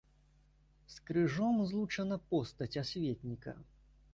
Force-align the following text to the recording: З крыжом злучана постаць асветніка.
З 0.93 1.03
крыжом 1.09 1.61
злучана 1.73 2.17
постаць 2.33 2.71
асветніка. 2.85 3.57